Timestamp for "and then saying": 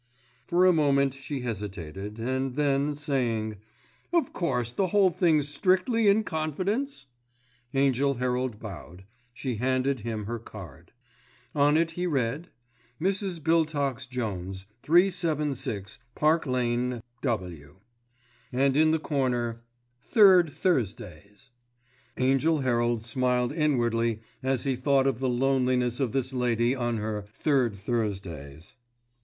2.17-3.57